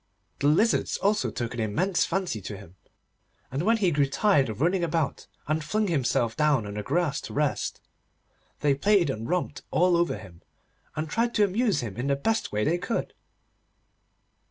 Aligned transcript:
The 0.39 0.47
Lizards 0.47 0.97
also 0.97 1.29
took 1.29 1.53
an 1.53 1.59
immense 1.59 2.07
fancy 2.07 2.41
to 2.41 2.57
him, 2.57 2.75
and 3.51 3.61
when 3.61 3.77
he 3.77 3.91
grew 3.91 4.07
tired 4.07 4.49
of 4.49 4.59
running 4.59 4.83
about 4.83 5.27
and 5.47 5.63
flung 5.63 5.85
himself 5.89 6.35
down 6.35 6.65
on 6.65 6.73
the 6.73 6.81
grass 6.81 7.21
to 7.21 7.33
rest, 7.35 7.81
they 8.61 8.73
played 8.73 9.11
and 9.11 9.29
romped 9.29 9.61
all 9.69 9.95
over 9.95 10.17
him, 10.17 10.41
and 10.95 11.07
tried 11.07 11.35
to 11.35 11.43
amuse 11.43 11.81
him 11.81 11.97
in 11.97 12.07
the 12.07 12.15
best 12.15 12.51
way 12.51 12.63
they 12.63 12.79
could. 12.79 13.13